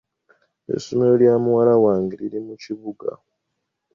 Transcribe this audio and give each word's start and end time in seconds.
Essomero 0.75 1.13
lya 1.21 1.35
muwala 1.43 1.73
wange 1.83 2.13
liri 2.21 2.39
mu 2.47 2.53
kibuga. 2.63 3.09